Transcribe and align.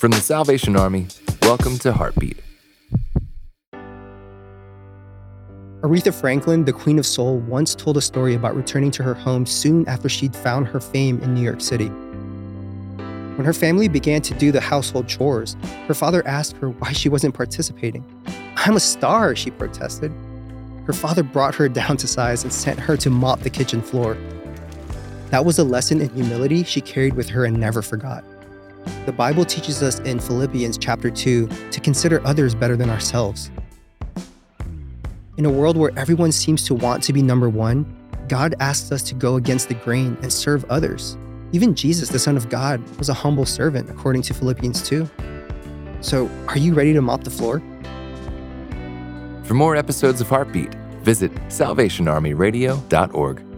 From 0.00 0.12
the 0.12 0.20
Salvation 0.22 0.76
Army, 0.76 1.08
welcome 1.42 1.76
to 1.80 1.92
Heartbeat. 1.92 2.38
Aretha 5.82 6.18
Franklin, 6.18 6.64
the 6.64 6.72
Queen 6.72 6.98
of 6.98 7.04
Soul, 7.04 7.36
once 7.40 7.74
told 7.74 7.98
a 7.98 8.00
story 8.00 8.34
about 8.34 8.56
returning 8.56 8.90
to 8.92 9.02
her 9.02 9.12
home 9.12 9.44
soon 9.44 9.86
after 9.86 10.08
she'd 10.08 10.34
found 10.34 10.68
her 10.68 10.80
fame 10.80 11.20
in 11.20 11.34
New 11.34 11.42
York 11.42 11.60
City. 11.60 11.88
When 11.88 13.44
her 13.44 13.52
family 13.52 13.88
began 13.88 14.22
to 14.22 14.32
do 14.32 14.50
the 14.50 14.60
household 14.62 15.06
chores, 15.06 15.54
her 15.86 15.92
father 15.92 16.26
asked 16.26 16.56
her 16.56 16.70
why 16.70 16.92
she 16.92 17.10
wasn't 17.10 17.34
participating. 17.34 18.02
I'm 18.56 18.76
a 18.76 18.80
star, 18.80 19.36
she 19.36 19.50
protested. 19.50 20.14
Her 20.86 20.94
father 20.94 21.22
brought 21.22 21.54
her 21.56 21.68
down 21.68 21.98
to 21.98 22.06
size 22.06 22.42
and 22.42 22.54
sent 22.54 22.80
her 22.80 22.96
to 22.96 23.10
mop 23.10 23.40
the 23.40 23.50
kitchen 23.50 23.82
floor. 23.82 24.16
That 25.28 25.44
was 25.44 25.58
a 25.58 25.64
lesson 25.64 26.00
in 26.00 26.08
humility 26.08 26.64
she 26.64 26.80
carried 26.80 27.16
with 27.16 27.28
her 27.28 27.44
and 27.44 27.60
never 27.60 27.82
forgot. 27.82 28.24
The 29.06 29.12
Bible 29.12 29.44
teaches 29.44 29.82
us 29.82 29.98
in 30.00 30.20
Philippians 30.20 30.78
chapter 30.78 31.10
2 31.10 31.48
to 31.70 31.80
consider 31.80 32.24
others 32.26 32.54
better 32.54 32.76
than 32.76 32.90
ourselves. 32.90 33.50
In 35.36 35.46
a 35.46 35.50
world 35.50 35.76
where 35.76 35.92
everyone 35.96 36.32
seems 36.32 36.64
to 36.66 36.74
want 36.74 37.02
to 37.04 37.12
be 37.12 37.22
number 37.22 37.48
one, 37.48 37.96
God 38.28 38.54
asks 38.60 38.92
us 38.92 39.02
to 39.04 39.14
go 39.14 39.36
against 39.36 39.68
the 39.68 39.74
grain 39.74 40.16
and 40.22 40.32
serve 40.32 40.64
others. 40.70 41.16
Even 41.52 41.74
Jesus, 41.74 42.08
the 42.08 42.18
Son 42.18 42.36
of 42.36 42.48
God, 42.48 42.80
was 42.98 43.08
a 43.08 43.14
humble 43.14 43.46
servant, 43.46 43.90
according 43.90 44.22
to 44.22 44.34
Philippians 44.34 44.82
2. 44.82 45.08
So, 46.00 46.30
are 46.46 46.58
you 46.58 46.74
ready 46.74 46.92
to 46.92 47.02
mop 47.02 47.24
the 47.24 47.30
floor? 47.30 47.60
For 49.44 49.54
more 49.54 49.74
episodes 49.74 50.20
of 50.20 50.28
Heartbeat, 50.28 50.74
visit 51.02 51.34
salvationarmyradio.org. 51.48 53.49